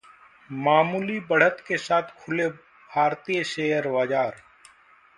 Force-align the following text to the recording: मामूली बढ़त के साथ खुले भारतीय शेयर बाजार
मामूली 0.49 1.19
बढ़त 1.29 1.63
के 1.67 1.77
साथ 1.77 2.09
खुले 2.23 2.47
भारतीय 2.49 3.43
शेयर 3.43 3.87
बाजार 3.91 4.41